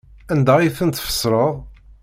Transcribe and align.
Anda 0.31 0.53
ay 0.57 0.71
tent-tfesreḍ? 0.77 1.53